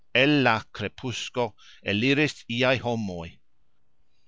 El 0.19 0.31
la 0.45 0.53
krepusko 0.77 1.45
eliris 1.93 2.35
iaj 2.57 2.75
homoj. 2.87 3.29